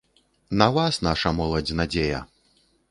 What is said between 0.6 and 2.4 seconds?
На вас, наша моладзь, надзея!